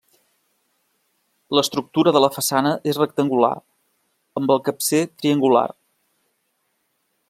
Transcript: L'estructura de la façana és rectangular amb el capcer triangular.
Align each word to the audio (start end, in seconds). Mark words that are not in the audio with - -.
L'estructura 1.57 2.13
de 2.17 2.23
la 2.25 2.31
façana 2.39 2.73
és 2.93 3.01
rectangular 3.03 3.53
amb 4.41 4.57
el 4.57 4.65
capcer 4.71 5.05
triangular. 5.23 5.67